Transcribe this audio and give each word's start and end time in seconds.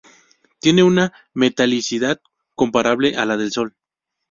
Tiene 0.59 0.81
una 0.81 1.13
metalicidad 1.35 2.19
comparable 2.55 3.17
a 3.17 3.25
la 3.27 3.37
del 3.37 3.51
Sol. 3.51 3.75